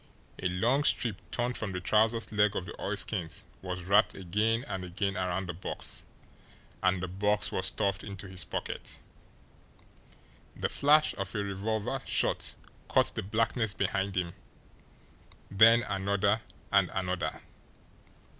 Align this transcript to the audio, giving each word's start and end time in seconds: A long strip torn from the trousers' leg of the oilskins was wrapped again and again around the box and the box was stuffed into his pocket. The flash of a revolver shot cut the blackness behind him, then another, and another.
A 0.41 0.47
long 0.49 0.83
strip 0.83 1.15
torn 1.29 1.53
from 1.53 1.73
the 1.73 1.79
trousers' 1.79 2.31
leg 2.31 2.55
of 2.55 2.65
the 2.65 2.73
oilskins 2.81 3.45
was 3.61 3.83
wrapped 3.83 4.15
again 4.15 4.65
and 4.67 4.83
again 4.83 5.15
around 5.15 5.45
the 5.47 5.53
box 5.53 6.05
and 6.81 7.03
the 7.03 7.07
box 7.07 7.51
was 7.51 7.67
stuffed 7.67 8.03
into 8.03 8.27
his 8.27 8.43
pocket. 8.43 8.99
The 10.55 10.69
flash 10.69 11.13
of 11.19 11.35
a 11.35 11.43
revolver 11.43 12.01
shot 12.07 12.55
cut 12.89 13.11
the 13.13 13.21
blackness 13.21 13.75
behind 13.75 14.17
him, 14.17 14.33
then 15.51 15.83
another, 15.83 16.41
and 16.71 16.89
another. 16.95 17.39